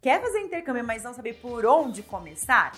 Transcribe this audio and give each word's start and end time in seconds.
Quer 0.00 0.22
fazer 0.22 0.38
intercâmbio, 0.40 0.84
mas 0.84 1.02
não 1.02 1.12
saber 1.12 1.34
por 1.34 1.66
onde 1.66 2.04
começar? 2.04 2.72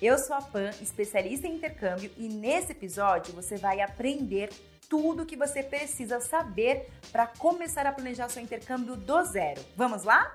Eu 0.00 0.16
sou 0.16 0.36
a 0.36 0.40
Pan, 0.40 0.70
especialista 0.80 1.48
em 1.48 1.56
intercâmbio, 1.56 2.12
e 2.16 2.28
nesse 2.28 2.70
episódio 2.70 3.34
você 3.34 3.56
vai 3.56 3.80
aprender 3.80 4.50
tudo 4.88 5.24
o 5.24 5.26
que 5.26 5.36
você 5.36 5.64
precisa 5.64 6.20
saber 6.20 6.88
para 7.10 7.26
começar 7.26 7.86
a 7.86 7.92
planejar 7.92 8.28
seu 8.28 8.40
intercâmbio 8.40 8.94
do 8.96 9.24
zero. 9.24 9.60
Vamos 9.76 10.04
lá? 10.04 10.32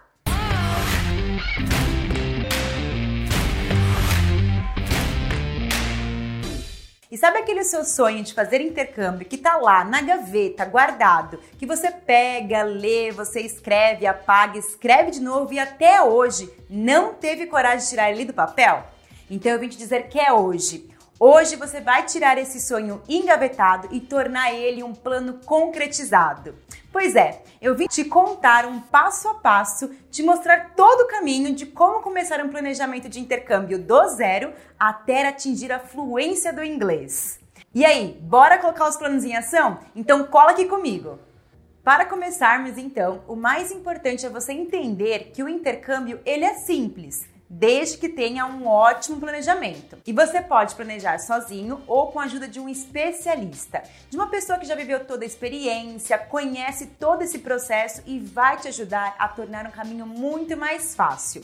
E 7.11 7.17
sabe 7.17 7.37
aquele 7.37 7.63
seu 7.63 7.85
sonho 7.85 8.23
de 8.23 8.33
fazer 8.33 8.59
intercâmbio 8.61 9.27
que 9.27 9.37
tá 9.37 9.57
lá 9.57 9.83
na 9.83 10.01
gaveta, 10.01 10.65
guardado, 10.65 11.39
que 11.57 11.65
você 11.65 11.91
pega, 11.91 12.63
lê, 12.63 13.11
você 13.11 13.41
escreve, 13.41 14.07
apaga, 14.07 14.57
escreve 14.57 15.11
de 15.11 15.21
novo 15.21 15.53
e 15.53 15.59
até 15.59 16.01
hoje 16.01 16.51
não 16.67 17.13
teve 17.13 17.45
coragem 17.45 17.79
de 17.79 17.89
tirar 17.89 18.11
ele 18.11 18.25
do 18.25 18.33
papel? 18.33 18.83
Então 19.29 19.51
eu 19.51 19.59
vim 19.59 19.67
te 19.67 19.77
dizer 19.77 20.07
que 20.07 20.19
é 20.19 20.33
hoje. 20.33 20.94
Hoje 21.17 21.55
você 21.55 21.79
vai 21.79 22.05
tirar 22.05 22.37
esse 22.37 22.59
sonho 22.59 23.01
engavetado 23.07 23.87
e 23.89 24.01
tornar 24.01 24.53
ele 24.53 24.83
um 24.83 24.93
plano 24.93 25.39
concretizado. 25.45 26.55
Pois 26.91 27.15
é, 27.15 27.41
eu 27.61 27.73
vim 27.73 27.87
te 27.87 28.03
contar 28.03 28.65
um 28.65 28.81
passo 28.81 29.29
a 29.29 29.35
passo, 29.35 29.89
te 30.11 30.21
mostrar 30.21 30.73
todo 30.75 31.03
o 31.03 31.07
caminho 31.07 31.55
de 31.55 31.67
como 31.67 32.01
começar 32.01 32.43
um 32.43 32.49
planejamento 32.49 33.07
de 33.07 33.21
intercâmbio 33.21 33.79
do 33.79 34.09
zero 34.09 34.51
até 34.77 35.25
atingir 35.25 35.71
a 35.71 35.79
fluência 35.79 36.51
do 36.51 36.61
inglês. 36.61 37.39
E 37.73 37.85
aí, 37.85 38.19
bora 38.21 38.57
colocar 38.57 38.89
os 38.89 38.97
planos 38.97 39.23
em 39.23 39.37
ação? 39.37 39.79
Então 39.95 40.25
cola 40.25 40.51
aqui 40.51 40.65
comigo! 40.65 41.17
Para 41.81 42.05
começarmos 42.05 42.77
então, 42.77 43.23
o 43.25 43.37
mais 43.37 43.71
importante 43.71 44.25
é 44.25 44.29
você 44.29 44.51
entender 44.51 45.31
que 45.33 45.41
o 45.41 45.47
intercâmbio 45.47 46.19
ele 46.25 46.43
é 46.43 46.55
simples 46.55 47.25
desde 47.57 47.97
que 47.97 48.09
tenha 48.09 48.45
um 48.45 48.67
ótimo 48.67 49.19
planejamento. 49.19 49.97
E 50.05 50.11
você 50.11 50.41
pode 50.41 50.75
planejar 50.75 51.19
sozinho 51.19 51.81
ou 51.87 52.11
com 52.11 52.19
a 52.19 52.25
ajuda 52.25 52.47
de 52.47 52.59
um 52.59 52.67
especialista, 52.67 53.81
de 54.09 54.17
uma 54.17 54.27
pessoa 54.27 54.59
que 54.59 54.65
já 54.65 54.75
viveu 54.75 55.05
toda 55.05 55.23
a 55.23 55.27
experiência, 55.27 56.17
conhece 56.17 56.87
todo 56.99 57.21
esse 57.21 57.39
processo 57.39 58.01
e 58.05 58.19
vai 58.19 58.57
te 58.57 58.67
ajudar 58.67 59.15
a 59.17 59.27
tornar 59.29 59.65
um 59.65 59.71
caminho 59.71 60.05
muito 60.05 60.57
mais 60.57 60.93
fácil. 60.93 61.43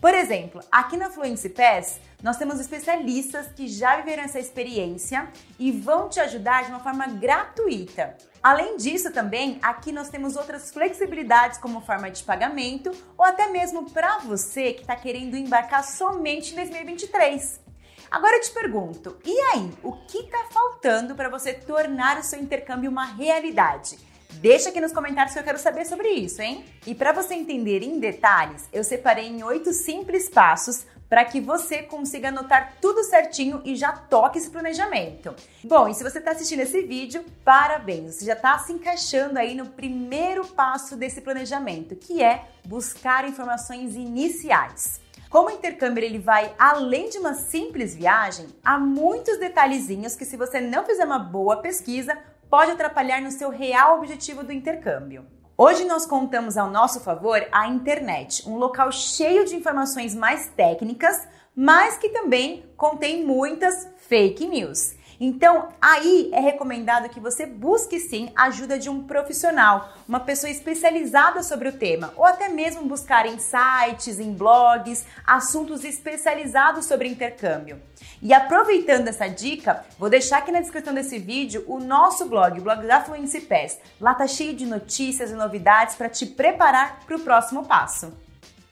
Por 0.00 0.14
exemplo, 0.14 0.60
aqui 0.70 0.96
na 0.96 1.10
Fluency 1.10 1.48
Pass, 1.48 2.00
nós 2.22 2.36
temos 2.36 2.60
especialistas 2.60 3.48
que 3.48 3.66
já 3.66 3.96
viveram 3.96 4.22
essa 4.22 4.38
experiência 4.38 5.28
e 5.58 5.72
vão 5.72 6.08
te 6.08 6.20
ajudar 6.20 6.64
de 6.64 6.70
uma 6.70 6.78
forma 6.78 7.08
gratuita. 7.08 8.16
Além 8.40 8.76
disso, 8.76 9.12
também 9.12 9.58
aqui 9.60 9.90
nós 9.90 10.08
temos 10.08 10.36
outras 10.36 10.70
flexibilidades 10.70 11.58
como 11.58 11.80
forma 11.80 12.12
de 12.12 12.22
pagamento 12.22 12.92
ou 13.16 13.24
até 13.24 13.48
mesmo 13.48 13.90
para 13.90 14.18
você 14.18 14.72
que 14.72 14.82
está 14.82 14.94
querendo 14.94 15.36
embarcar 15.36 15.82
somente 15.82 16.52
em 16.52 16.56
2023. 16.56 17.60
Agora 18.08 18.36
eu 18.36 18.40
te 18.40 18.50
pergunto, 18.52 19.18
e 19.24 19.36
aí, 19.52 19.70
o 19.82 19.92
que 20.06 20.18
está 20.18 20.44
faltando 20.50 21.16
para 21.16 21.28
você 21.28 21.52
tornar 21.52 22.18
o 22.18 22.22
seu 22.22 22.40
intercâmbio 22.40 22.88
uma 22.88 23.04
realidade? 23.04 23.98
Deixa 24.34 24.68
aqui 24.68 24.80
nos 24.80 24.92
comentários 24.92 25.32
que 25.34 25.40
eu 25.40 25.44
quero 25.44 25.58
saber 25.58 25.84
sobre 25.84 26.10
isso, 26.10 26.40
hein? 26.40 26.64
E 26.86 26.94
para 26.94 27.12
você 27.12 27.34
entender 27.34 27.82
em 27.82 27.98
detalhes, 27.98 28.68
eu 28.72 28.84
separei 28.84 29.26
em 29.26 29.42
oito 29.42 29.72
simples 29.72 30.28
passos 30.28 30.86
para 31.08 31.24
que 31.24 31.40
você 31.40 31.82
consiga 31.82 32.28
anotar 32.28 32.74
tudo 32.80 33.02
certinho 33.02 33.60
e 33.64 33.74
já 33.74 33.90
toque 33.92 34.38
esse 34.38 34.50
planejamento. 34.50 35.34
Bom, 35.64 35.88
e 35.88 35.94
se 35.94 36.04
você 36.04 36.18
está 36.18 36.32
assistindo 36.32 36.60
esse 36.60 36.82
vídeo, 36.82 37.24
parabéns! 37.44 38.14
Você 38.14 38.26
já 38.26 38.34
está 38.34 38.58
se 38.58 38.72
encaixando 38.72 39.38
aí 39.38 39.56
no 39.56 39.66
primeiro 39.66 40.46
passo 40.46 40.94
desse 40.96 41.20
planejamento, 41.20 41.96
que 41.96 42.22
é 42.22 42.44
buscar 42.64 43.28
informações 43.28 43.96
iniciais. 43.96 45.00
Como 45.28 45.48
o 45.48 45.52
intercâmbio 45.52 46.04
ele 46.04 46.18
vai 46.18 46.54
além 46.58 47.08
de 47.10 47.18
uma 47.18 47.34
simples 47.34 47.94
viagem, 47.94 48.46
há 48.64 48.78
muitos 48.78 49.38
detalhezinhos 49.38 50.14
que 50.14 50.24
se 50.24 50.36
você 50.36 50.60
não 50.60 50.84
fizer 50.84 51.04
uma 51.04 51.18
boa 51.18 51.56
pesquisa, 51.56 52.16
pode 52.50 52.72
atrapalhar 52.72 53.20
no 53.20 53.30
seu 53.30 53.50
real 53.50 53.98
objetivo 53.98 54.42
do 54.42 54.52
intercâmbio. 54.52 55.26
Hoje 55.56 55.84
nós 55.84 56.06
contamos 56.06 56.56
ao 56.56 56.70
nosso 56.70 57.00
favor 57.00 57.44
a 57.50 57.66
internet, 57.66 58.48
um 58.48 58.56
local 58.56 58.92
cheio 58.92 59.44
de 59.44 59.56
informações 59.56 60.14
mais 60.14 60.46
técnicas, 60.48 61.26
mas 61.54 61.98
que 61.98 62.10
também 62.10 62.64
contém 62.76 63.26
muitas 63.26 63.88
fake 63.96 64.46
news. 64.46 64.94
Então, 65.20 65.70
aí 65.80 66.30
é 66.32 66.40
recomendado 66.40 67.08
que 67.08 67.18
você 67.18 67.44
busque 67.44 67.98
sim 67.98 68.30
a 68.36 68.44
ajuda 68.44 68.78
de 68.78 68.88
um 68.88 69.02
profissional, 69.02 69.92
uma 70.06 70.20
pessoa 70.20 70.50
especializada 70.50 71.42
sobre 71.42 71.68
o 71.68 71.72
tema, 71.72 72.12
ou 72.16 72.24
até 72.24 72.48
mesmo 72.48 72.82
buscar 72.82 73.26
em 73.26 73.38
sites, 73.38 74.20
em 74.20 74.32
blogs, 74.32 75.04
assuntos 75.26 75.84
especializados 75.84 76.86
sobre 76.86 77.08
intercâmbio. 77.08 77.80
E 78.22 78.32
aproveitando 78.32 79.08
essa 79.08 79.26
dica, 79.26 79.84
vou 79.98 80.08
deixar 80.08 80.38
aqui 80.38 80.52
na 80.52 80.60
descrição 80.60 80.94
desse 80.94 81.18
vídeo 81.18 81.64
o 81.66 81.80
nosso 81.80 82.26
blog, 82.26 82.58
o 82.58 82.62
blog 82.62 82.86
da 82.86 83.02
Fluency 83.02 83.40
Pass. 83.40 83.78
Lá 84.00 84.14
tá 84.14 84.26
cheio 84.26 84.54
de 84.54 84.66
notícias 84.66 85.30
e 85.30 85.34
novidades 85.34 85.96
para 85.96 86.08
te 86.08 86.26
preparar 86.26 87.00
para 87.06 87.16
o 87.16 87.20
próximo 87.20 87.64
passo. 87.64 88.27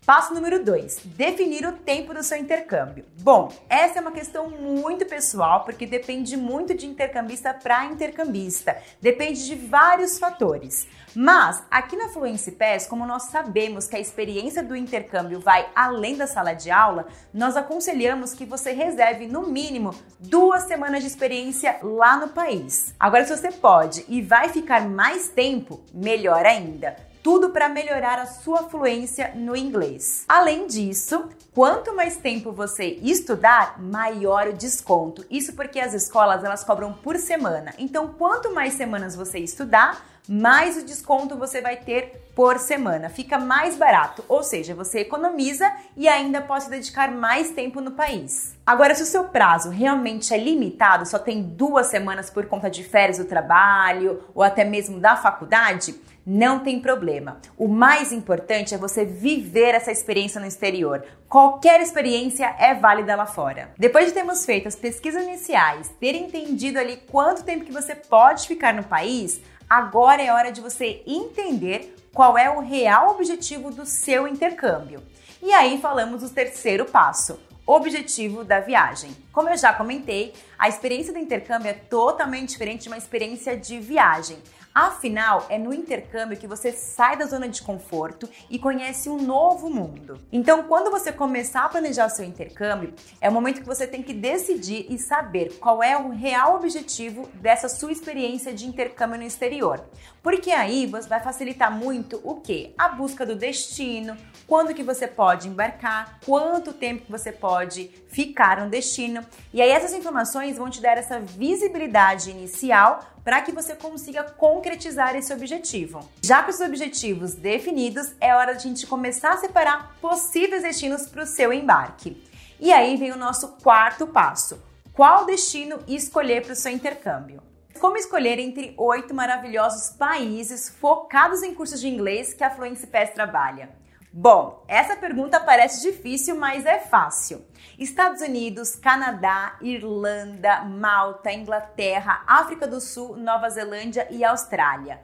Passo 0.06 0.32
número 0.32 0.64
2: 0.64 1.00
definir 1.04 1.66
o 1.66 1.72
tempo 1.72 2.14
do 2.14 2.22
seu 2.22 2.38
intercâmbio. 2.38 3.04
Bom, 3.22 3.52
essa 3.68 3.98
é 3.98 4.00
uma 4.00 4.12
questão 4.12 4.48
muito 4.48 5.04
pessoal 5.04 5.64
porque 5.64 5.84
depende 5.84 6.36
muito 6.36 6.74
de 6.74 6.86
intercambista 6.86 7.52
para 7.52 7.86
intercambista, 7.86 8.76
depende 9.02 9.44
de 9.44 9.56
vários 9.56 10.16
fatores. 10.16 10.86
Mas 11.12 11.60
aqui 11.68 11.96
na 11.96 12.08
Fluency 12.08 12.52
Pass, 12.52 12.86
como 12.86 13.04
nós 13.04 13.24
sabemos 13.24 13.88
que 13.88 13.96
a 13.96 14.00
experiência 14.00 14.62
do 14.62 14.76
intercâmbio 14.76 15.40
vai 15.40 15.68
além 15.74 16.16
da 16.16 16.28
sala 16.28 16.52
de 16.52 16.70
aula, 16.70 17.08
nós 17.34 17.56
aconselhamos 17.56 18.32
que 18.32 18.44
você 18.44 18.70
reserve 18.70 19.26
no 19.26 19.48
mínimo 19.48 19.92
duas 20.20 20.64
semanas 20.68 21.00
de 21.00 21.08
experiência 21.08 21.80
lá 21.82 22.16
no 22.16 22.28
país. 22.28 22.94
Agora, 23.00 23.24
se 23.24 23.36
você 23.36 23.50
pode 23.50 24.04
e 24.08 24.22
vai 24.22 24.50
ficar 24.50 24.88
mais 24.88 25.26
tempo, 25.26 25.80
melhor 25.92 26.46
ainda 26.46 26.94
tudo 27.26 27.50
para 27.50 27.68
melhorar 27.68 28.20
a 28.20 28.26
sua 28.26 28.68
fluência 28.68 29.32
no 29.34 29.56
inglês. 29.56 30.24
Além 30.28 30.68
disso, 30.68 31.28
quanto 31.52 31.92
mais 31.92 32.16
tempo 32.16 32.52
você 32.52 33.00
estudar, 33.02 33.82
maior 33.82 34.46
o 34.46 34.52
desconto. 34.52 35.26
Isso 35.28 35.52
porque 35.54 35.80
as 35.80 35.92
escolas 35.92 36.44
elas 36.44 36.62
cobram 36.62 36.92
por 36.92 37.16
semana. 37.16 37.74
Então, 37.78 38.14
quanto 38.16 38.54
mais 38.54 38.74
semanas 38.74 39.16
você 39.16 39.40
estudar, 39.40 40.06
mais 40.28 40.76
o 40.76 40.84
desconto 40.84 41.36
você 41.36 41.60
vai 41.60 41.76
ter 41.76 42.26
por 42.34 42.58
semana. 42.58 43.08
Fica 43.08 43.38
mais 43.38 43.76
barato, 43.76 44.24
ou 44.28 44.42
seja, 44.42 44.74
você 44.74 45.00
economiza 45.00 45.72
e 45.96 46.06
ainda 46.06 46.40
pode 46.40 46.68
dedicar 46.68 47.10
mais 47.10 47.50
tempo 47.50 47.80
no 47.80 47.92
país. 47.92 48.54
Agora, 48.66 48.94
se 48.94 49.02
o 49.02 49.06
seu 49.06 49.24
prazo 49.24 49.70
realmente 49.70 50.34
é 50.34 50.36
limitado, 50.36 51.06
só 51.06 51.18
tem 51.18 51.42
duas 51.42 51.86
semanas 51.86 52.28
por 52.28 52.46
conta 52.46 52.68
de 52.68 52.84
férias 52.84 53.18
do 53.18 53.24
trabalho 53.24 54.22
ou 54.34 54.42
até 54.42 54.64
mesmo 54.64 55.00
da 55.00 55.16
faculdade, 55.16 55.94
não 56.26 56.58
tem 56.58 56.80
problema. 56.80 57.40
O 57.56 57.68
mais 57.68 58.10
importante 58.10 58.74
é 58.74 58.78
você 58.78 59.04
viver 59.04 59.76
essa 59.76 59.92
experiência 59.92 60.40
no 60.40 60.46
exterior. 60.46 61.04
Qualquer 61.28 61.80
experiência 61.80 62.52
é 62.58 62.74
válida 62.74 63.14
lá 63.14 63.26
fora. 63.26 63.70
Depois 63.78 64.06
de 64.06 64.12
termos 64.12 64.44
feito 64.44 64.66
as 64.66 64.74
pesquisas 64.74 65.22
iniciais, 65.22 65.88
ter 66.00 66.16
entendido 66.16 66.80
ali 66.80 66.96
quanto 67.10 67.44
tempo 67.44 67.64
que 67.64 67.72
você 67.72 67.94
pode 67.94 68.48
ficar 68.48 68.74
no 68.74 68.82
país, 68.82 69.40
agora 69.68 70.22
é 70.22 70.32
hora 70.32 70.52
de 70.52 70.60
você 70.60 71.02
entender 71.06 71.94
qual 72.12 72.38
é 72.38 72.48
o 72.48 72.60
real 72.60 73.10
objetivo 73.10 73.70
do 73.70 73.84
seu 73.84 74.26
intercâmbio. 74.26 75.02
E 75.42 75.52
aí 75.52 75.78
falamos 75.80 76.22
do 76.22 76.30
terceiro 76.30 76.86
passo, 76.86 77.38
objetivo 77.66 78.42
da 78.42 78.60
viagem. 78.60 79.10
Como 79.32 79.48
eu 79.48 79.56
já 79.56 79.72
comentei, 79.72 80.32
a 80.58 80.68
experiência 80.68 81.12
do 81.12 81.18
intercâmbio 81.18 81.68
é 81.68 81.74
totalmente 81.74 82.50
diferente 82.50 82.82
de 82.82 82.88
uma 82.88 82.96
experiência 82.96 83.56
de 83.56 83.78
viagem. 83.78 84.38
Afinal, 84.76 85.46
é 85.48 85.56
no 85.56 85.72
intercâmbio 85.72 86.36
que 86.36 86.46
você 86.46 86.70
sai 86.70 87.16
da 87.16 87.24
zona 87.24 87.48
de 87.48 87.62
conforto 87.62 88.28
e 88.50 88.58
conhece 88.58 89.08
um 89.08 89.16
novo 89.16 89.70
mundo. 89.70 90.20
Então, 90.30 90.64
quando 90.64 90.90
você 90.90 91.10
começar 91.10 91.64
a 91.64 91.68
planejar 91.70 92.04
o 92.04 92.10
seu 92.10 92.26
intercâmbio, 92.26 92.92
é 93.18 93.30
o 93.30 93.32
momento 93.32 93.62
que 93.62 93.66
você 93.66 93.86
tem 93.86 94.02
que 94.02 94.12
decidir 94.12 94.84
e 94.90 94.98
saber 94.98 95.54
qual 95.60 95.82
é 95.82 95.96
o 95.96 96.10
real 96.10 96.56
objetivo 96.56 97.26
dessa 97.36 97.70
sua 97.70 97.90
experiência 97.90 98.52
de 98.52 98.66
intercâmbio 98.66 99.16
no 99.16 99.24
exterior. 99.24 99.82
Porque 100.22 100.50
aí 100.50 100.84
você 100.84 101.08
vai 101.08 101.20
facilitar 101.20 101.72
muito 101.72 102.20
o 102.22 102.34
que? 102.34 102.74
A 102.76 102.90
busca 102.90 103.24
do 103.24 103.34
destino, 103.34 104.14
quando 104.46 104.74
que 104.74 104.82
você 104.82 105.06
pode 105.06 105.48
embarcar, 105.48 106.18
quanto 106.26 106.74
tempo 106.74 107.06
que 107.06 107.10
você 107.10 107.32
pode 107.32 107.88
ficar 108.08 108.60
no 108.62 108.68
destino. 108.68 109.24
E 109.54 109.62
aí 109.62 109.70
essas 109.70 109.94
informações 109.94 110.58
vão 110.58 110.68
te 110.68 110.82
dar 110.82 110.98
essa 110.98 111.18
visibilidade 111.18 112.30
inicial 112.30 113.15
para 113.26 113.42
que 113.42 113.50
você 113.50 113.74
consiga 113.74 114.22
concretizar 114.22 115.16
esse 115.16 115.32
objetivo. 115.32 116.08
Já 116.22 116.44
com 116.44 116.50
os 116.50 116.60
objetivos 116.60 117.34
definidos, 117.34 118.12
é 118.20 118.32
hora 118.32 118.52
de 118.52 118.58
a 118.58 118.60
gente 118.60 118.86
começar 118.86 119.32
a 119.32 119.38
separar 119.38 119.96
possíveis 120.00 120.62
destinos 120.62 121.08
para 121.08 121.24
o 121.24 121.26
seu 121.26 121.52
embarque. 121.52 122.22
E 122.60 122.72
aí 122.72 122.96
vem 122.96 123.10
o 123.10 123.16
nosso 123.16 123.48
quarto 123.56 124.06
passo: 124.06 124.62
qual 124.92 125.26
destino 125.26 125.80
escolher 125.88 126.44
para 126.44 126.52
o 126.52 126.56
seu 126.56 126.70
intercâmbio? 126.70 127.42
Como 127.80 127.96
escolher 127.96 128.38
entre 128.38 128.72
oito 128.78 129.12
maravilhosos 129.12 129.90
países 129.96 130.68
focados 130.68 131.42
em 131.42 131.52
cursos 131.52 131.80
de 131.80 131.88
inglês 131.88 132.32
que 132.32 132.44
a 132.44 132.50
Fluency 132.50 132.86
Pass 132.86 133.10
trabalha? 133.10 133.70
Bom, 134.18 134.64
essa 134.66 134.96
pergunta 134.96 135.38
parece 135.38 135.82
difícil, 135.82 136.36
mas 136.36 136.64
é 136.64 136.78
fácil. 136.78 137.44
Estados 137.78 138.22
Unidos, 138.22 138.74
Canadá, 138.74 139.58
Irlanda, 139.60 140.62
Malta, 140.64 141.30
Inglaterra, 141.30 142.24
África 142.26 142.66
do 142.66 142.80
Sul, 142.80 143.18
Nova 143.18 143.50
Zelândia 143.50 144.08
e 144.10 144.24
Austrália. 144.24 145.02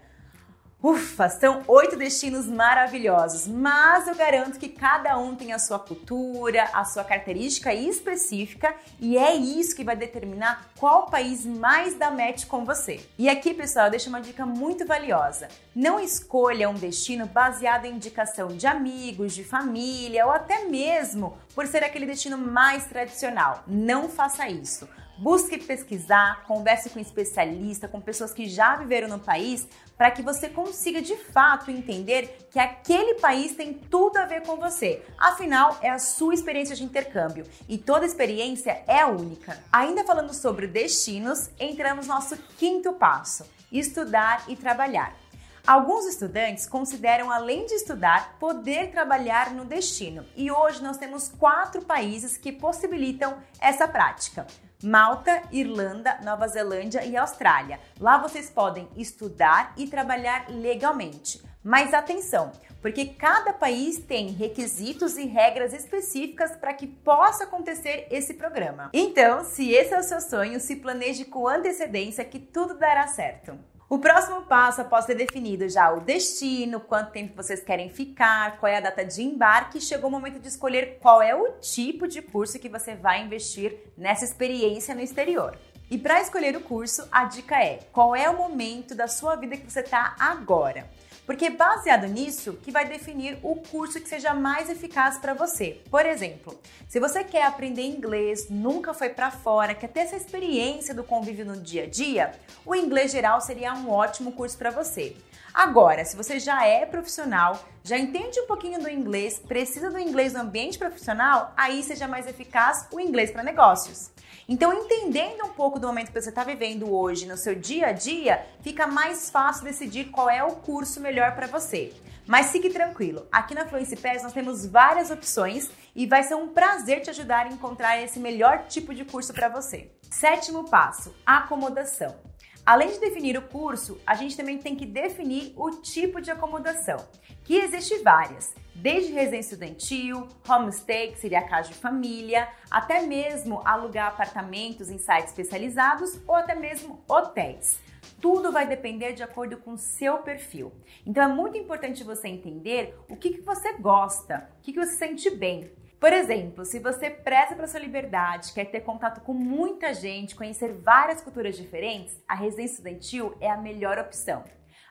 Ufa, 0.83 1.29
são 1.29 1.63
oito 1.69 1.95
destinos 1.95 2.47
maravilhosos, 2.47 3.47
mas 3.47 4.09
eu 4.09 4.17
garanto 4.17 4.59
que 4.59 4.69
cada 4.69 5.17
um 5.17 5.37
tem 5.37 5.53
a 5.53 5.59
sua 5.61 5.79
cultura, 5.79 6.69
a 6.73 6.85
sua 6.85 7.05
característica 7.05 7.73
específica 7.73 8.75
e 8.99 9.17
é 9.17 9.33
isso 9.33 9.77
que 9.77 9.85
vai 9.85 9.95
determinar 9.95 10.73
qual 10.77 11.07
país 11.07 11.47
mais 11.47 11.95
dá 11.95 12.11
match 12.11 12.47
com 12.47 12.65
você. 12.65 13.01
E 13.17 13.29
aqui, 13.29 13.55
pessoal, 13.55 13.87
eu 13.87 13.91
deixo 13.93 14.09
uma 14.09 14.21
dica 14.21 14.45
muito 14.45 14.85
valiosa. 14.85 15.47
Não 15.73 16.01
escolha 16.01 16.69
um 16.69 16.75
destino 16.75 17.27
baseado 17.27 17.85
em 17.85 17.95
indicação 17.95 18.49
de 18.49 18.67
amigos, 18.67 19.35
de 19.35 19.45
família 19.45 20.27
ou 20.27 20.33
até 20.33 20.65
mesmo 20.65 21.39
por 21.55 21.67
ser 21.67 21.85
aquele 21.85 22.07
destino 22.07 22.39
mais 22.39 22.87
tradicional. 22.87 23.63
Não 23.67 24.09
faça 24.09 24.49
isso. 24.49 24.89
Busque 25.19 25.59
pesquisar, 25.59 26.43
converse 26.47 26.91
com 26.91 26.99
especialistas, 26.99 27.91
com 27.91 28.01
pessoas 28.01 28.33
que 28.33 28.49
já 28.49 28.77
viveram 28.77 29.09
no 29.09 29.19
país, 29.19 29.69
para 29.97 30.11
que 30.11 30.23
você 30.23 30.49
consiga 30.49 31.01
de 31.01 31.15
fato 31.17 31.71
entender 31.71 32.49
que 32.51 32.59
aquele 32.59 33.15
país 33.21 33.55
tem 33.55 33.73
tudo 33.73 34.17
a 34.17 34.25
ver 34.25 34.43
com 34.43 34.57
você. 34.57 35.01
Afinal, 35.19 35.79
é 35.81 35.91
a 35.91 35.99
sua 35.99 36.35
experiência 36.35 36.75
de 36.75 36.83
intercâmbio 36.83 37.47
e 37.69 37.79
toda 37.79 38.07
experiência 38.07 38.83
é 38.87 39.05
única. 39.05 39.63
Ainda 39.71 40.03
falando 40.05 40.35
sobre 40.35 40.67
destinos, 40.67 41.51
entramos 41.61 42.09
no 42.09 42.15
nosso 42.15 42.37
quinto 42.59 42.95
passo: 42.95 43.45
estudar 43.71 44.43
e 44.49 44.57
trabalhar. 44.57 45.15
Alguns 45.65 46.07
estudantes 46.07 46.67
consideram, 46.67 47.31
além 47.31 47.67
de 47.67 47.75
estudar, 47.75 48.37
poder 48.41 48.91
trabalhar 48.91 49.53
no 49.53 49.65
destino. 49.65 50.27
E 50.35 50.51
hoje 50.51 50.83
nós 50.83 50.97
temos 50.97 51.29
quatro 51.29 51.83
países 51.83 52.37
que 52.37 52.51
possibilitam 52.51 53.39
essa 53.61 53.87
prática. 53.87 54.45
Malta, 54.83 55.43
Irlanda, 55.53 56.19
Nova 56.25 56.49
Zelândia 56.49 57.05
e 57.05 57.17
Austrália. 57.17 57.79
Lá 58.01 58.19
vocês 58.19 58.51
podem 58.51 58.89
estudar 58.97 59.73
e 59.77 59.87
trabalhar 59.87 60.47
legalmente. 60.49 61.41
Mas 61.63 61.95
atenção, 61.95 62.51
porque 62.81 63.07
cada 63.07 63.53
país 63.53 63.99
tem 63.99 64.31
requisitos 64.31 65.17
e 65.17 65.27
regras 65.27 65.73
específicas 65.73 66.57
para 66.57 66.75
que 66.75 66.89
possa 66.89 67.45
acontecer 67.45 68.09
esse 68.11 68.35
programa. 68.35 68.91
Então, 68.93 69.45
se 69.45 69.71
esse 69.71 69.95
é 69.95 70.01
o 70.01 70.03
seu 70.03 70.21
sonho, 70.21 70.59
se 70.59 70.75
planeje 70.75 71.25
com 71.25 71.47
antecedência 71.47 72.25
que 72.25 72.41
tudo 72.41 72.75
dará 72.75 73.07
certo. 73.07 73.57
O 73.93 73.99
próximo 73.99 74.41
passo, 74.41 74.81
após 74.81 75.05
ter 75.05 75.15
definido 75.15 75.69
já 75.69 75.93
o 75.93 76.01
destino, 76.01 76.81
quanto 76.81 77.13
tempo 77.13 77.37
vocês 77.37 77.63
querem 77.63 77.91
ficar, 77.91 78.57
qual 78.59 78.73
é 78.73 78.79
a 78.79 78.81
data 78.81 79.05
de 79.05 79.21
embarque, 79.21 79.83
chegou 79.83 80.09
o 80.09 80.11
momento 80.11 80.41
de 80.41 80.49
escolher 80.49 80.97
qual 80.99 81.21
é 81.21 81.35
o 81.35 81.59
tipo 81.61 82.09
de 82.09 82.23
curso 82.23 82.59
que 82.59 82.71
você 82.71 82.95
vai 82.95 83.23
investir 83.23 83.77
nessa 83.95 84.25
experiência 84.25 84.95
no 84.95 85.03
exterior. 85.03 85.59
E 85.91 85.99
para 85.99 86.23
escolher 86.23 86.57
o 86.57 86.63
curso, 86.63 87.07
a 87.13 87.27
dica 87.27 87.63
é: 87.63 87.81
qual 87.93 88.17
é 88.17 88.31
o 88.31 88.39
momento 88.39 88.95
da 88.95 89.07
sua 89.07 89.37
vida 89.37 89.59
que 89.59 89.71
você 89.71 89.81
está 89.81 90.17
agora? 90.19 90.89
Porque 91.27 91.51
baseado 91.51 92.07
nisso 92.07 92.55
que 92.63 92.73
vai 92.73 92.85
definir 92.85 93.39
o 93.43 93.57
curso 93.57 94.01
que 94.01 94.09
seja 94.09 94.35
mais 94.35 94.69
eficaz 94.69 95.19
para 95.19 95.35
você. 95.35 95.81
Por 95.91 96.05
exemplo, 96.05 96.59
se 96.89 96.99
você 96.99 97.23
quer 97.23 97.45
aprender 97.45 97.83
inglês, 97.83 98.49
nunca 98.49 98.93
foi 98.93 99.09
para 99.09 99.31
fora, 99.31 99.75
quer 99.75 99.89
ter 99.89 100.01
essa 100.01 100.17
experiência 100.17 100.95
do 100.95 101.05
convívio 101.05 101.45
no 101.45 101.57
dia 101.57 101.85
a 101.85 101.89
dia, 101.89 102.33
o 102.67 102.75
inglês 102.75 103.13
geral 103.13 103.41
seria 103.41 103.75
um 103.75 103.91
ótimo 103.91 104.33
curso 104.33 104.59
para 104.59 104.71
você. 104.71 105.17
Agora, 105.55 106.05
se 106.05 106.17
você 106.17 106.41
já 106.41 106.67
é 106.67 106.87
profissional, 106.87 107.63
já 107.85 107.99
entende 107.99 108.41
um 108.41 108.47
pouquinho 108.47 108.81
do 108.81 108.89
inglês, 108.89 109.41
precisa 109.41 109.91
do 109.91 109.99
inglês 109.99 110.35
no 110.35 110.41
ambiente 110.41 110.79
profissional, 110.79 111.53
aí 111.57 111.83
seja 111.83 112.07
mais 112.07 112.27
eficaz 112.29 112.87
o 112.93 113.01
inglês 113.01 113.31
para 113.33 113.43
negócios. 113.43 114.11
Então, 114.49 114.73
entendendo 114.73 115.45
um 115.45 115.53
pouco 115.53 115.81
do 115.81 115.87
momento 115.87 116.13
que 116.13 116.21
você 116.21 116.29
está 116.29 116.45
vivendo 116.45 116.93
hoje 116.93 117.27
no 117.27 117.37
seu 117.37 117.55
dia 117.55 117.89
a 117.89 117.93
dia, 117.93 118.47
fica 118.61 118.87
mais 118.87 119.31
fácil 119.31 119.65
decidir 119.65 120.11
qual 120.11 120.31
é 120.31 120.45
o 120.45 120.57
curso 120.57 121.01
melhor 121.01 121.35
para 121.35 121.47
você. 121.47 121.93
Mas 122.27 122.53
fique 122.53 122.71
tranquilo, 122.71 123.27
aqui 123.33 123.55
na 123.55 123.67
Fluency 123.67 123.97
Pass 123.97 124.23
nós 124.23 124.33
temos 124.33 124.65
várias 124.65 125.11
opções 125.11 125.69
e 125.95 126.07
vai 126.07 126.23
ser 126.23 126.37
um 126.37 126.49
prazer 126.49 127.01
te 127.01 127.11
ajudar 127.11 127.47
a 127.47 127.49
encontrar 127.49 128.01
esse 128.01 128.21
melhor 128.21 128.67
tipo 128.69 128.95
de 128.95 129.05
curso 129.05 129.33
para 129.33 129.49
você. 129.49 129.91
Sétimo 130.09 130.69
passo: 130.69 131.13
acomodação. 131.27 132.32
Além 132.65 132.93
de 132.93 133.01
definir 133.01 133.37
o 133.37 133.43
curso, 133.43 134.01
a 134.07 134.15
gente 134.15 134.37
também 134.37 134.57
tem 134.57 134.77
que 134.77 134.87
definir 134.87 135.53
o 135.57 135.71
tipo 135.71 136.21
de 136.21 136.31
acomodação, 136.31 136.97
que 137.43 137.57
existe 137.57 137.99
várias, 138.05 138.55
desde 138.73 139.13
residência 139.13 139.55
estudantil, 139.55 140.29
homestay, 140.49 141.11
que 141.11 141.19
seria 141.19 141.41
a 141.41 141.49
casa 141.49 141.71
de 141.71 141.75
família, 141.75 142.49
até 142.71 143.01
mesmo 143.01 143.61
alugar 143.65 144.09
apartamentos 144.09 144.91
em 144.91 144.99
sites 144.99 145.31
especializados 145.31 146.21
ou 146.25 146.37
até 146.37 146.55
mesmo 146.55 147.03
hotéis. 147.09 147.81
Tudo 148.21 148.53
vai 148.53 148.65
depender 148.65 149.13
de 149.13 149.25
acordo 149.25 149.57
com 149.57 149.73
o 149.73 149.79
seu 149.79 150.19
perfil. 150.19 150.73
Então 151.05 151.25
é 151.25 151.27
muito 151.27 151.59
importante 151.59 152.05
você 152.05 152.29
entender 152.29 152.97
o 153.09 153.17
que, 153.17 153.31
que 153.31 153.41
você 153.41 153.73
gosta, 153.73 154.49
o 154.61 154.63
que, 154.63 154.73
que 154.73 154.79
você 154.79 154.95
sente 154.95 155.29
bem. 155.31 155.69
Por 156.03 156.13
exemplo, 156.13 156.65
se 156.65 156.81
você 156.81 157.09
preza 157.09 157.55
para 157.55 157.69
sua 157.69 157.79
liberdade, 157.79 158.53
quer 158.53 158.65
ter 158.65 158.81
contato 158.81 159.21
com 159.21 159.33
muita 159.33 159.95
gente, 159.95 160.35
conhecer 160.35 160.73
várias 160.73 161.21
culturas 161.21 161.57
diferentes, 161.57 162.21
a 162.27 162.35
residência 162.35 162.73
estudantil 162.73 163.37
é 163.41 163.49
a 163.49 163.57
melhor 163.57 163.97
opção. 164.01 164.43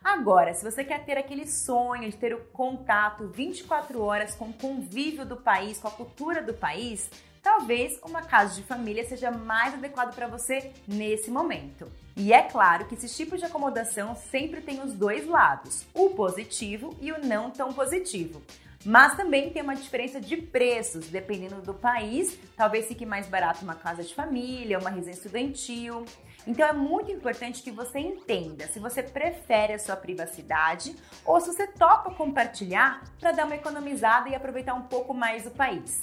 Agora, 0.01 0.53
se 0.53 0.63
você 0.63 0.85
quer 0.85 1.03
ter 1.03 1.17
aquele 1.17 1.45
sonho 1.45 2.09
de 2.09 2.15
ter 2.15 2.33
o 2.33 2.45
contato 2.53 3.27
24 3.27 4.01
horas 4.01 4.35
com 4.35 4.45
o 4.45 4.53
convívio 4.53 5.25
do 5.25 5.35
país, 5.35 5.79
com 5.79 5.89
a 5.89 5.91
cultura 5.91 6.41
do 6.41 6.53
país, 6.53 7.09
talvez 7.43 7.99
uma 8.05 8.21
casa 8.21 8.55
de 8.55 8.63
família 8.63 9.03
seja 9.03 9.31
mais 9.31 9.73
adequado 9.73 10.15
para 10.15 10.27
você 10.27 10.71
nesse 10.87 11.29
momento. 11.29 11.91
E 12.15 12.31
é 12.31 12.41
claro 12.41 12.85
que 12.85 12.95
esses 12.95 13.17
tipos 13.17 13.41
de 13.41 13.45
acomodação 13.45 14.15
sempre 14.15 14.61
tem 14.61 14.79
os 14.79 14.93
dois 14.93 15.27
lados, 15.27 15.85
o 15.93 16.11
positivo 16.11 16.95
e 17.01 17.11
o 17.11 17.19
não 17.19 17.51
tão 17.51 17.73
positivo. 17.73 18.41
Mas 18.85 19.15
também 19.15 19.49
tem 19.51 19.61
uma 19.61 19.75
diferença 19.75 20.19
de 20.19 20.37
preços, 20.37 21.07
dependendo 21.07 21.61
do 21.61 21.73
país. 21.73 22.37
Talvez 22.55 22.87
fique 22.87 23.05
mais 23.05 23.27
barato 23.27 23.63
uma 23.63 23.75
casa 23.75 24.03
de 24.03 24.13
família, 24.13 24.79
uma 24.79 24.89
residência 24.89 25.19
estudantil. 25.19 26.05
Então 26.47 26.67
é 26.67 26.73
muito 26.73 27.11
importante 27.11 27.61
que 27.61 27.69
você 27.69 27.99
entenda 27.99 28.67
se 28.67 28.79
você 28.79 29.03
prefere 29.03 29.73
a 29.73 29.79
sua 29.79 29.95
privacidade 29.95 30.95
ou 31.23 31.39
se 31.39 31.53
você 31.53 31.67
topa 31.67 32.11
compartilhar 32.11 33.03
para 33.19 33.31
dar 33.31 33.45
uma 33.45 33.55
economizada 33.55 34.29
e 34.29 34.35
aproveitar 34.35 34.73
um 34.73 34.83
pouco 34.83 35.13
mais 35.13 35.45
o 35.45 35.51
país. 35.51 36.01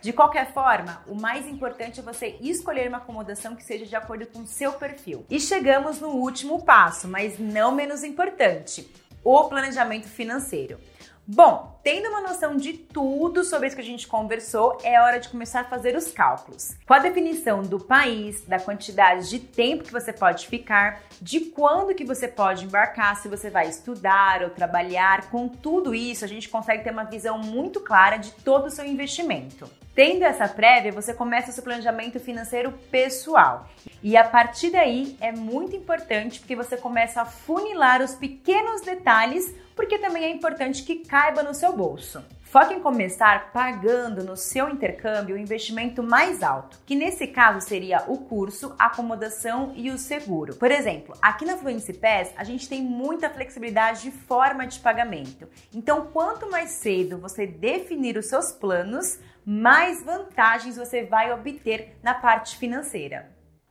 De 0.00 0.12
qualquer 0.12 0.52
forma, 0.52 1.02
o 1.06 1.14
mais 1.14 1.46
importante 1.46 2.00
é 2.00 2.02
você 2.02 2.36
escolher 2.40 2.88
uma 2.88 2.98
acomodação 2.98 3.56
que 3.56 3.64
seja 3.64 3.86
de 3.86 3.96
acordo 3.96 4.26
com 4.26 4.40
o 4.40 4.46
seu 4.46 4.74
perfil. 4.74 5.24
E 5.30 5.40
chegamos 5.40 5.98
no 5.98 6.08
último 6.08 6.62
passo, 6.62 7.08
mas 7.08 7.38
não 7.38 7.72
menos 7.72 8.04
importante: 8.04 8.90
o 9.22 9.44
planejamento 9.44 10.06
financeiro. 10.06 10.78
Bom, 11.26 11.80
tendo 11.82 12.10
uma 12.10 12.20
noção 12.20 12.54
de 12.54 12.74
tudo 12.74 13.44
sobre 13.44 13.66
isso 13.66 13.76
que 13.76 13.80
a 13.80 13.84
gente 13.84 14.06
conversou, 14.06 14.76
é 14.84 15.00
hora 15.00 15.18
de 15.18 15.30
começar 15.30 15.60
a 15.60 15.64
fazer 15.64 15.96
os 15.96 16.08
cálculos. 16.08 16.76
Com 16.86 16.92
a 16.92 16.98
definição 16.98 17.62
do 17.62 17.80
país, 17.80 18.42
da 18.42 18.60
quantidade 18.60 19.30
de 19.30 19.38
tempo 19.38 19.84
que 19.84 19.92
você 19.92 20.12
pode 20.12 20.46
ficar, 20.46 21.00
de 21.22 21.40
quando 21.40 21.94
que 21.94 22.04
você 22.04 22.28
pode 22.28 22.66
embarcar, 22.66 23.16
se 23.16 23.26
você 23.26 23.48
vai 23.48 23.68
estudar 23.68 24.42
ou 24.42 24.50
trabalhar, 24.50 25.30
com 25.30 25.48
tudo 25.48 25.94
isso 25.94 26.26
a 26.26 26.28
gente 26.28 26.46
consegue 26.50 26.84
ter 26.84 26.90
uma 26.90 27.04
visão 27.04 27.38
muito 27.38 27.80
clara 27.80 28.18
de 28.18 28.30
todo 28.30 28.66
o 28.66 28.70
seu 28.70 28.84
investimento. 28.84 29.66
Tendo 29.94 30.24
essa 30.24 30.48
prévia, 30.48 30.90
você 30.90 31.14
começa 31.14 31.50
o 31.50 31.52
seu 31.52 31.62
planejamento 31.62 32.18
financeiro 32.18 32.72
pessoal. 32.90 33.68
E 34.02 34.16
a 34.16 34.24
partir 34.24 34.70
daí 34.70 35.16
é 35.20 35.30
muito 35.30 35.76
importante 35.76 36.40
porque 36.40 36.56
você 36.56 36.76
começa 36.76 37.22
a 37.22 37.24
funilar 37.24 38.02
os 38.02 38.12
pequenos 38.12 38.80
detalhes, 38.80 39.54
porque 39.76 39.98
também 39.98 40.24
é 40.24 40.30
importante 40.30 40.82
que 40.82 40.96
caiba 40.96 41.44
no 41.44 41.54
seu 41.54 41.72
bolso. 41.76 42.24
Foque 42.42 42.74
em 42.74 42.80
começar 42.80 43.52
pagando 43.52 44.22
no 44.22 44.36
seu 44.36 44.68
intercâmbio 44.68 45.34
o 45.34 45.38
investimento 45.38 46.04
mais 46.04 46.40
alto, 46.40 46.78
que 46.86 46.94
nesse 46.94 47.26
caso 47.26 47.60
seria 47.60 48.04
o 48.06 48.18
curso, 48.18 48.76
a 48.78 48.86
acomodação 48.86 49.72
e 49.74 49.90
o 49.90 49.98
seguro. 49.98 50.54
Por 50.54 50.70
exemplo, 50.70 51.16
aqui 51.20 51.44
na 51.44 51.56
Fluency 51.56 51.92
Pass 51.94 52.32
a 52.36 52.44
gente 52.44 52.68
tem 52.68 52.80
muita 52.80 53.28
flexibilidade 53.28 54.02
de 54.02 54.12
forma 54.12 54.68
de 54.68 54.78
pagamento. 54.78 55.48
Então, 55.72 56.06
quanto 56.12 56.48
mais 56.48 56.70
cedo 56.70 57.18
você 57.18 57.44
definir 57.44 58.16
os 58.16 58.26
seus 58.26 58.52
planos, 58.52 59.18
mais 59.44 60.02
vantagens 60.02 60.76
você 60.76 61.04
vai 61.04 61.32
obter 61.32 61.96
na 62.02 62.14
parte 62.14 62.56
financeira. 62.56 63.30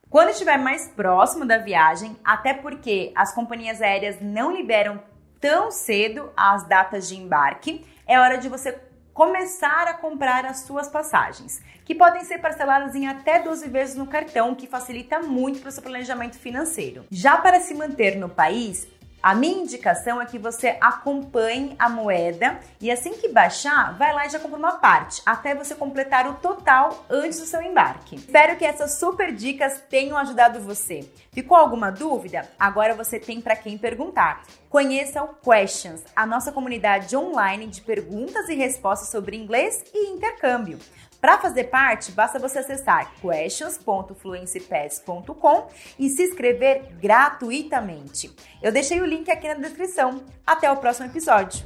Quando 0.10 0.30
estiver 0.30 0.58
mais 0.58 0.88
próximo 0.90 1.46
da 1.46 1.58
viagem, 1.58 2.16
até 2.24 2.54
porque 2.54 3.12
as 3.16 3.34
companhias 3.34 3.82
aéreas 3.82 4.22
não 4.22 4.52
liberam 4.52 5.02
tão 5.40 5.72
cedo 5.72 6.32
as 6.38 6.68
datas 6.68 7.10
de 7.10 7.18
embarque, 7.18 7.84
é 8.06 8.20
hora 8.20 8.38
de 8.38 8.48
você 8.48 8.80
começar 9.14 9.88
a 9.88 9.94
comprar 9.94 10.46
as 10.46 10.62
suas 10.62 10.88
passagens, 10.88 11.62
que 11.86 11.94
podem 11.94 12.24
ser 12.24 12.40
parceladas 12.40 12.96
em 12.96 13.08
até 13.08 13.40
12 13.40 13.68
vezes 13.70 13.96
no 13.96 14.08
cartão, 14.08 14.56
que 14.56 14.68
facilita 14.68 15.20
muito 15.20 15.60
para 15.60 15.70
o 15.70 15.72
seu 15.72 15.84
planejamento 15.84 16.38
financeiro. 16.38 17.06
Já 17.12 17.38
para 17.38 17.60
se 17.60 17.74
manter 17.74 18.16
no 18.16 18.30
país, 18.30 18.88
A 19.24 19.34
minha 19.34 19.60
indicação 19.60 20.22
é 20.22 20.26
que 20.26 20.38
você 20.38 20.76
acompanhe 20.82 21.78
a 21.80 21.88
moeda 21.88 22.60
e 22.82 22.92
assim 22.92 23.14
que 23.14 23.30
baixar, 23.30 23.98
vai 23.98 24.14
lá 24.14 24.26
e 24.26 24.30
já 24.30 24.38
compra 24.38 24.60
uma 24.60 24.74
parte, 24.80 25.22
até 25.26 25.56
você 25.56 25.74
completar 25.74 26.28
o 26.28 26.34
total 26.34 27.06
antes 27.10 27.40
do 27.40 27.46
seu 27.46 27.62
embarque. 27.62 28.18
Espero 28.18 28.58
que 28.58 28.66
essas 28.66 28.96
super 28.96 29.34
dicas 29.34 29.82
tenham 29.90 30.18
ajudado 30.18 30.60
você. 30.60 31.10
Ficou 31.32 31.56
alguma 31.56 31.90
dúvida? 31.90 32.50
Agora 32.60 32.96
você 32.96 33.18
tem 33.18 33.40
para 33.40 33.56
quem 33.56 33.78
perguntar. 33.78 34.44
Conheça 34.70 35.24
o 35.24 35.30
Questions, 35.36 36.04
a 36.14 36.26
nossa 36.26 36.52
comunidade 36.52 37.16
online 37.16 37.68
de 37.68 37.80
perguntas 37.80 38.50
e 38.50 38.56
respostas 38.56 39.08
sobre 39.08 39.38
inglês 39.38 39.86
e 39.94 40.10
intercâmbio. 40.10 40.78
Para 41.24 41.38
fazer 41.38 41.70
parte, 41.70 42.12
basta 42.12 42.38
você 42.38 42.60
acessar 42.60 43.14
questions.fluencypass.com 43.22 45.68
e 45.98 46.10
se 46.10 46.24
inscrever 46.24 46.84
gratuitamente. 47.00 48.30
Eu 48.62 48.74
deixei 48.74 49.00
o 49.00 49.06
link 49.06 49.32
aqui 49.32 49.48
na 49.48 49.54
descrição. 49.54 50.22
Até 50.46 50.70
o 50.70 50.76
próximo 50.76 51.08
episódio. 51.08 51.64